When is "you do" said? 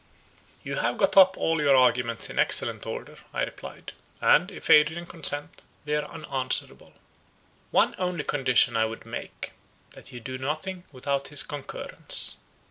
10.11-10.39